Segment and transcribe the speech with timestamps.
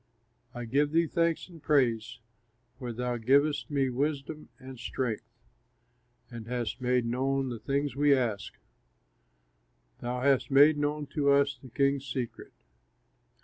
[0.55, 2.17] I give thee thanks and praise,
[2.79, 5.29] For thou givest me wisdom and strength,
[6.31, 8.57] And hast made known the things we asked;
[9.99, 12.51] Thou hast made known to us the king's secret!"